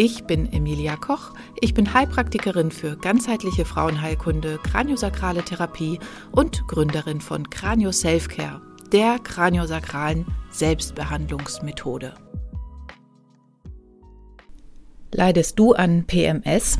[0.00, 1.32] Ich bin Emilia Koch.
[1.60, 5.98] Ich bin Heilpraktikerin für ganzheitliche Frauenheilkunde, kraniosakrale Therapie
[6.30, 8.60] und Gründerin von Kranio Selfcare,
[8.92, 12.14] der kraniosakralen Selbstbehandlungsmethode.
[15.12, 16.78] Leidest du an PMS?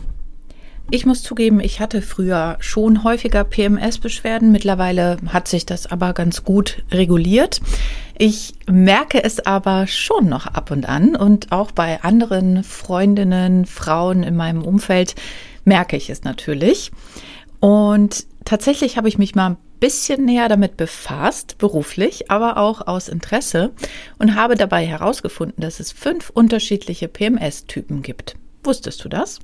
[0.91, 4.53] Ich muss zugeben, ich hatte früher schon häufiger PMS-Beschwerden.
[4.53, 7.61] Mittlerweile hat sich das aber ganz gut reguliert.
[8.21, 14.25] Ich merke es aber schon noch ab und an und auch bei anderen Freundinnen, Frauen
[14.25, 15.15] in meinem Umfeld
[15.65, 16.91] merke ich es natürlich.
[17.61, 23.09] Und tatsächlich habe ich mich mal ein bisschen näher damit befasst, beruflich, aber auch aus
[23.09, 23.71] Interesse
[24.19, 28.35] und habe dabei herausgefunden, dass es fünf unterschiedliche PMS-Typen gibt.
[28.65, 29.39] Wusstest du das?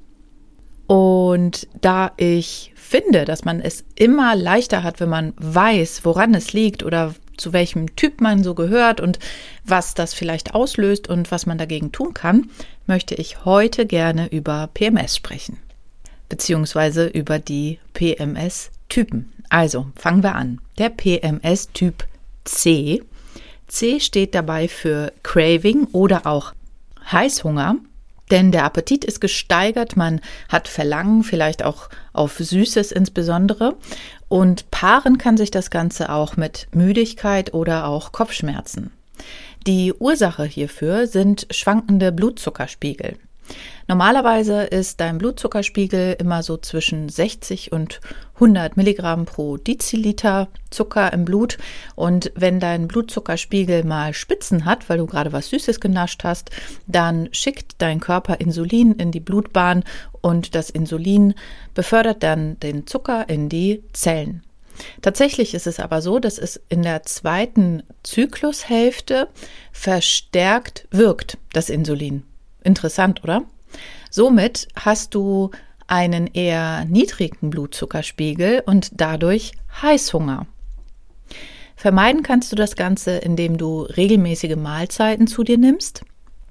[0.89, 6.53] Und da ich finde, dass man es immer leichter hat, wenn man weiß, woran es
[6.53, 9.19] liegt oder zu welchem Typ man so gehört und
[9.65, 12.51] was das vielleicht auslöst und was man dagegen tun kann,
[12.87, 15.59] möchte ich heute gerne über PMS sprechen.
[16.29, 19.33] Beziehungsweise über die PMS-Typen.
[19.49, 20.61] Also fangen wir an.
[20.79, 22.07] Der PMS-Typ
[22.45, 23.03] C.
[23.67, 26.53] C steht dabei für Craving oder auch
[27.11, 27.77] Heißhunger.
[28.31, 33.77] Denn der Appetit ist gesteigert, man hat Verlangen, vielleicht auch auf Süßes insbesondere.
[34.29, 38.91] Und paaren kann sich das Ganze auch mit Müdigkeit oder auch Kopfschmerzen.
[39.67, 43.17] Die Ursache hierfür sind schwankende Blutzuckerspiegel.
[43.87, 48.01] Normalerweise ist dein Blutzuckerspiegel immer so zwischen 60 und
[48.37, 51.59] 100 Milligramm pro Deziliter Zucker im Blut.
[51.95, 56.51] Und wenn dein Blutzuckerspiegel mal Spitzen hat, weil du gerade was Süßes genascht hast,
[56.87, 59.85] dann schickt dein Körper Insulin in die Blutbahn
[60.23, 61.35] und das Insulin
[61.75, 64.43] befördert dann den Zucker in die Zellen.
[65.03, 69.29] Tatsächlich ist es aber so, dass es in der zweiten Zyklushälfte
[69.73, 72.25] verstärkt wirkt, das Insulin.
[72.65, 73.45] Interessant, oder?
[74.11, 75.51] Somit hast du
[75.87, 79.53] einen eher niedrigen Blutzuckerspiegel und dadurch
[79.83, 80.47] Heißhunger.
[81.77, 86.03] Vermeiden kannst du das Ganze, indem du regelmäßige Mahlzeiten zu dir nimmst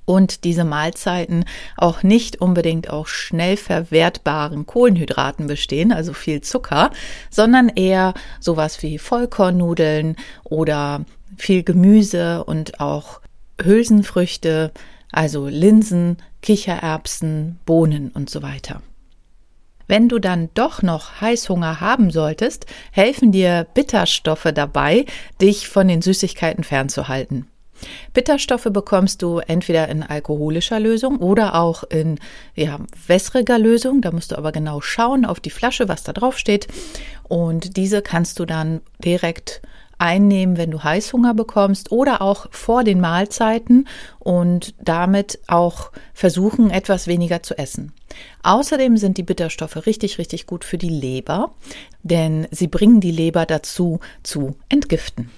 [0.06, 1.46] und diese Mahlzeiten
[1.78, 6.92] auch nicht unbedingt aus schnell verwertbaren Kohlenhydraten bestehen, also viel Zucker,
[7.30, 11.06] sondern eher sowas wie Vollkornnudeln oder
[11.38, 13.22] viel Gemüse und auch
[13.62, 14.72] Hülsenfrüchte,
[15.14, 18.82] also Linsen, Kichererbsen, Bohnen und so weiter.
[19.88, 25.06] Wenn du dann doch noch Heißhunger haben solltest, helfen dir Bitterstoffe dabei,
[25.42, 27.48] dich von den Süßigkeiten fernzuhalten.
[28.14, 32.20] Bitterstoffe bekommst du entweder in alkoholischer Lösung oder auch in
[32.56, 34.02] ja, wässriger Lösung.
[34.02, 36.68] Da musst du aber genau schauen auf die Flasche, was da drauf steht.
[37.24, 39.62] Und diese kannst du dann direkt
[39.98, 43.88] einnehmen, wenn du Heißhunger bekommst oder auch vor den Mahlzeiten
[44.20, 47.94] und damit auch versuchen, etwas weniger zu essen.
[48.44, 51.52] Außerdem sind die Bitterstoffe richtig, richtig gut für die Leber,
[52.04, 55.30] denn sie bringen die Leber dazu zu entgiften.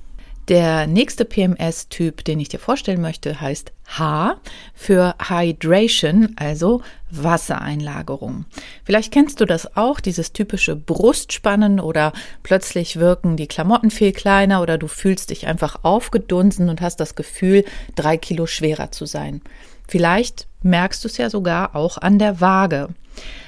[0.48, 4.40] Der nächste PMS-Typ, den ich dir vorstellen möchte, heißt H
[4.76, 8.46] für Hydration, also Wassereinlagerung.
[8.84, 12.14] Vielleicht kennst du das auch, dieses typische Brustspannen oder
[12.44, 17.16] plötzlich wirken die Klamotten viel kleiner oder du fühlst dich einfach aufgedunsen und hast das
[17.16, 19.42] Gefühl, drei Kilo schwerer zu sein.
[19.88, 22.90] Vielleicht merkst du es ja sogar auch an der Waage.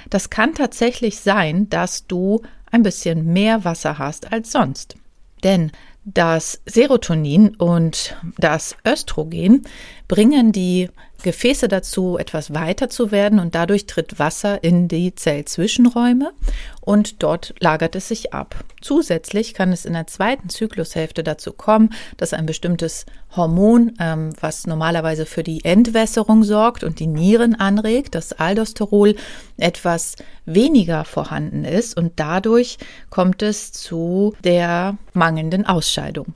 [0.09, 2.41] Das kann tatsächlich sein, dass du
[2.71, 4.95] ein bisschen mehr Wasser hast als sonst.
[5.43, 5.71] Denn
[6.13, 9.63] das Serotonin und das Östrogen
[10.07, 10.89] bringen die
[11.27, 16.31] Gefäße dazu, etwas weiter zu werden und dadurch tritt Wasser in die Zellzwischenräume
[16.79, 18.55] und dort lagert es sich ab.
[18.79, 24.67] Zusätzlich kann es in der zweiten Zyklushälfte dazu kommen, dass ein bestimmtes Hormon, ähm, was
[24.67, 29.17] normalerweise für die Entwässerung sorgt und die Nieren anregt, das Aldosterol,
[29.57, 30.15] etwas
[30.45, 32.77] weniger vorhanden ist und dadurch
[33.09, 36.33] kommt es zu der mangelnden Ausscheidung.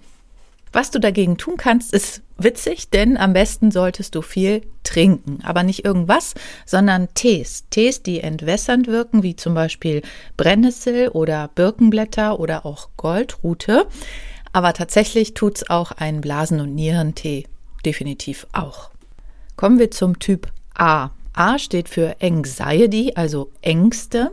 [0.73, 5.39] Was du dagegen tun kannst, ist witzig, denn am besten solltest du viel trinken.
[5.43, 6.33] Aber nicht irgendwas,
[6.65, 7.65] sondern Tees.
[7.69, 10.01] Tees, die entwässernd wirken, wie zum Beispiel
[10.37, 13.87] Brennnessel oder Birkenblätter oder auch Goldrute.
[14.53, 17.45] Aber tatsächlich tut's auch ein Blasen- und Nierentee
[17.85, 18.91] definitiv auch.
[19.55, 24.31] Kommen wir zum Typ A, A steht für Anxiety, also Ängste.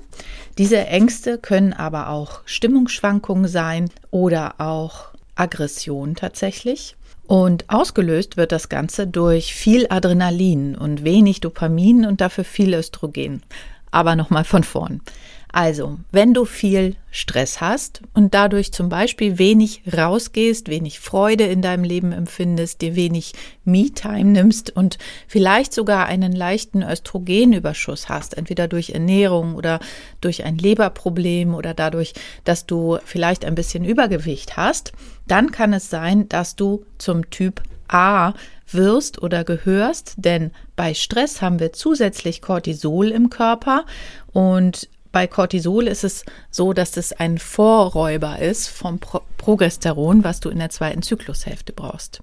[0.57, 6.97] Diese Ängste können aber auch Stimmungsschwankungen sein oder auch Aggression tatsächlich.
[7.29, 13.43] Und ausgelöst wird das Ganze durch viel Adrenalin und wenig Dopamin und dafür viel Östrogen.
[13.91, 15.03] Aber nochmal von vorn.
[15.51, 21.61] Also, wenn du viel Stress hast und dadurch zum Beispiel wenig rausgehst, wenig Freude in
[21.61, 23.35] deinem Leben empfindest, dir wenig
[23.65, 24.97] Me-Time nimmst und
[25.27, 29.81] vielleicht sogar einen leichten Östrogenüberschuss hast, entweder durch Ernährung oder
[30.23, 32.15] durch ein Leberproblem oder dadurch,
[32.45, 34.93] dass du vielleicht ein bisschen Übergewicht hast,
[35.31, 38.35] dann kann es sein, dass du zum Typ A
[38.71, 43.85] wirst oder gehörst, denn bei Stress haben wir zusätzlich Cortisol im Körper
[44.33, 50.41] und bei Cortisol ist es so, dass es ein Vorräuber ist vom Pro Progesteron, was
[50.41, 52.23] du in der zweiten Zyklushälfte brauchst.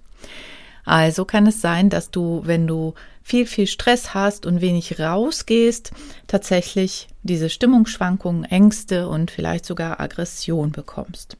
[0.83, 2.93] Also kann es sein, dass du, wenn du
[3.23, 5.91] viel, viel Stress hast und wenig rausgehst,
[6.27, 11.37] tatsächlich diese Stimmungsschwankungen, Ängste und vielleicht sogar Aggression bekommst.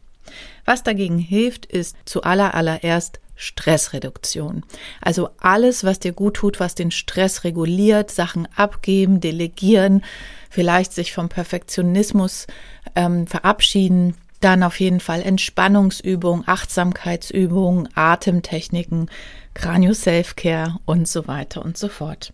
[0.65, 4.63] Was dagegen hilft, ist zu aller allererst Stressreduktion.
[5.01, 10.03] Also alles, was dir gut tut, was den Stress reguliert, Sachen abgeben, delegieren,
[10.49, 12.47] vielleicht sich vom Perfektionismus
[12.95, 14.15] ähm, verabschieden.
[14.41, 19.09] Dann auf jeden Fall Entspannungsübung, Achtsamkeitsübung, Atemtechniken,
[19.53, 22.33] Kranio Selfcare und so weiter und so fort.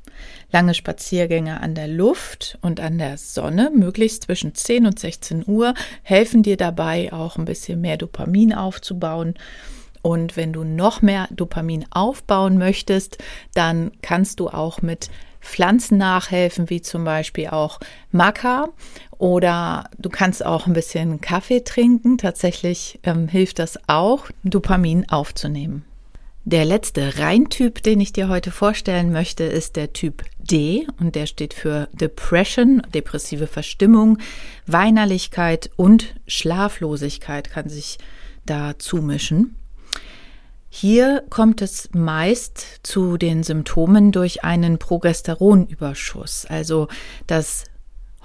[0.51, 5.73] Lange Spaziergänge an der Luft und an der Sonne, möglichst zwischen 10 und 16 Uhr,
[6.03, 9.35] helfen dir dabei auch ein bisschen mehr Dopamin aufzubauen
[10.01, 13.17] und wenn du noch mehr Dopamin aufbauen möchtest,
[13.53, 15.09] dann kannst du auch mit
[15.41, 17.79] Pflanzen nachhelfen, wie zum Beispiel auch
[18.11, 18.69] Maca
[19.17, 22.17] oder du kannst auch ein bisschen Kaffee trinken.
[22.17, 25.85] Tatsächlich ähm, hilft das auch, Dopamin aufzunehmen.
[26.43, 31.27] Der letzte Reintyp, den ich dir heute vorstellen möchte, ist der Typ D und der
[31.27, 34.17] steht für Depression, depressive Verstimmung,
[34.65, 37.99] Weinerlichkeit und Schlaflosigkeit kann sich
[38.47, 39.55] da zumischen.
[40.73, 46.87] Hier kommt es meist zu den Symptomen durch einen Progesteronüberschuss, also
[47.27, 47.65] das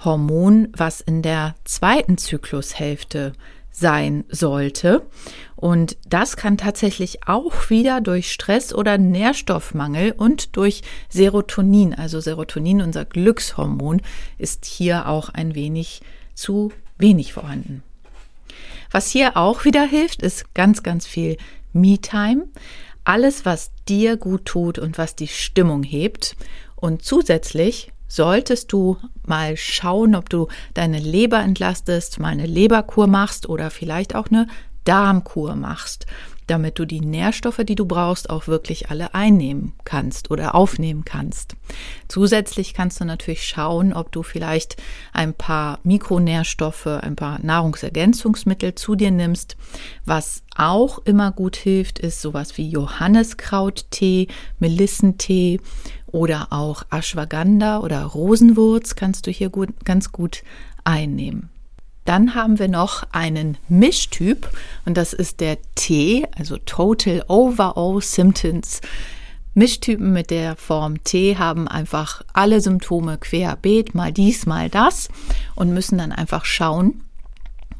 [0.03, 3.33] Hormon, was in der zweiten Zyklushälfte
[3.69, 5.05] sein sollte.
[5.57, 12.81] Und das kann tatsächlich auch wieder durch Stress oder Nährstoffmangel und durch Serotonin, also Serotonin,
[12.81, 14.01] unser Glückshormon,
[14.37, 15.99] ist hier auch ein wenig
[16.33, 17.83] zu wenig vorhanden.
[18.89, 21.35] Was hier auch wieder hilft, ist ganz, ganz viel
[21.79, 22.47] Me-Time,
[23.03, 26.35] alles, was dir gut tut und was die Stimmung hebt.
[26.75, 33.49] Und zusätzlich solltest du mal schauen, ob du deine Leber entlastest, mal eine Leberkur machst
[33.49, 34.47] oder vielleicht auch eine
[34.83, 36.05] Darmkur machst
[36.47, 41.55] damit du die Nährstoffe, die du brauchst, auch wirklich alle einnehmen kannst oder aufnehmen kannst.
[42.07, 44.77] Zusätzlich kannst du natürlich schauen, ob du vielleicht
[45.13, 49.57] ein paar Mikronährstoffe, ein paar Nahrungsergänzungsmittel zu dir nimmst.
[50.05, 54.27] Was auch immer gut hilft, ist sowas wie Johanniskrauttee,
[54.59, 55.59] Melissentee
[56.07, 60.43] oder auch Ashwagandha oder Rosenwurz kannst du hier gut, ganz gut
[60.83, 61.49] einnehmen.
[62.07, 64.49] Dann haben wir noch einen Mischtyp
[64.85, 68.79] und das ist der T, also Total Overall Symptoms.
[69.55, 75.09] Mischtypen mit der Form T haben einfach alle Symptome querbeet, mal dies, mal das
[75.55, 77.03] und müssen dann einfach schauen,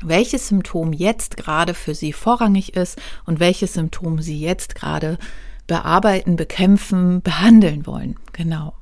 [0.04, 5.20] welches Symptom jetzt gerade für sie vorrangig ist und welches Symptom sie jetzt gerade
[5.68, 8.18] bearbeiten, bekämpfen, behandeln wollen.
[8.34, 8.74] Genau.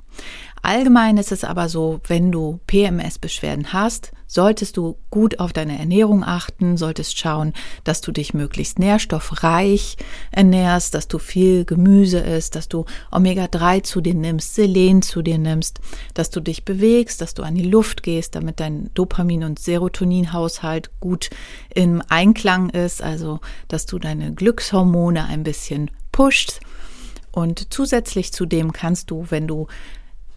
[0.62, 6.24] Allgemein ist es aber so, wenn du PMS-Beschwerden hast, solltest du gut auf deine Ernährung
[6.24, 7.52] achten, solltest schauen,
[7.84, 9.96] dass du dich möglichst nährstoffreich
[10.32, 15.38] ernährst, dass du viel Gemüse isst, dass du Omega-3 zu dir nimmst, Selen zu dir
[15.38, 15.78] nimmst,
[16.14, 20.90] dass du dich bewegst, dass du an die Luft gehst, damit dein Dopamin- und Serotoninhaushalt
[20.98, 21.30] gut
[21.72, 26.58] im Einklang ist, also dass du deine Glückshormone ein bisschen pusht.
[27.30, 29.68] Und zusätzlich zu dem kannst du, wenn du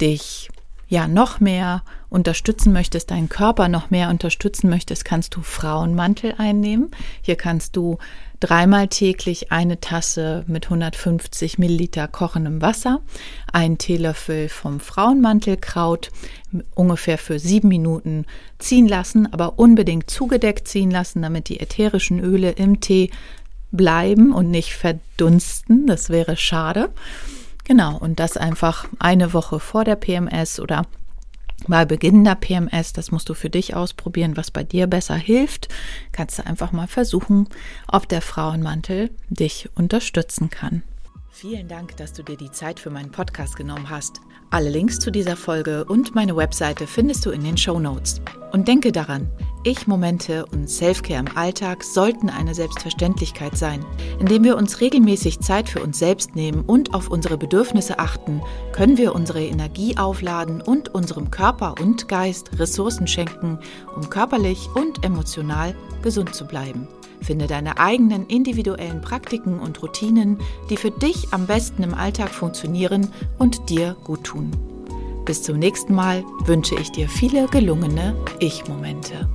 [0.02, 0.50] dich
[0.90, 6.90] ja noch mehr unterstützen möchtest, deinen Körper noch mehr unterstützen möchtest, kannst du Frauenmantel einnehmen.
[7.22, 8.00] Hier kannst du
[8.40, 13.02] dreimal täglich eine Tasse mit 150 Milliliter kochendem Wasser,
[13.54, 16.10] einen Teelöffel vom Frauenmantelkraut
[16.74, 18.26] ungefähr für sieben Minuten
[18.58, 23.12] ziehen lassen, aber unbedingt zugedeckt ziehen lassen, damit die ätherischen Öle im Tee
[23.72, 25.86] bleiben und nicht verdunsten.
[25.86, 26.90] Das wäre schade.
[27.70, 30.88] Genau, und das einfach eine Woche vor der PMS oder
[31.68, 35.68] bei Beginn der PMS, das musst du für dich ausprobieren, was bei dir besser hilft.
[36.12, 37.48] Kannst du einfach mal versuchen,
[37.88, 40.82] ob der Frauenmantel dich unterstützen kann.
[41.30, 44.20] Vielen Dank, dass du dir die Zeit für meinen Podcast genommen hast.
[44.50, 48.20] Alle Links zu dieser Folge und meine Webseite findest du in den Show Notes.
[48.52, 49.30] Und denke daran,
[49.64, 53.86] Ich-Momente und Selfcare im Alltag sollten eine Selbstverständlichkeit sein.
[54.20, 58.98] Indem wir uns regelmäßig Zeit für uns selbst nehmen und auf unsere Bedürfnisse achten, können
[58.98, 63.60] wir unsere Energie aufladen und unserem Körper und Geist Ressourcen schenken,
[63.96, 66.88] um körperlich und emotional gesund zu bleiben.
[67.22, 70.38] Finde deine eigenen individuellen Praktiken und Routinen,
[70.70, 74.52] die für dich am besten im Alltag funktionieren und dir gut tun.
[75.26, 79.30] Bis zum nächsten Mal wünsche ich dir viele gelungene Ich-Momente.